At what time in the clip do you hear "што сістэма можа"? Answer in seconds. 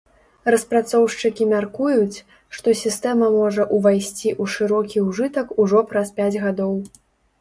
2.59-3.67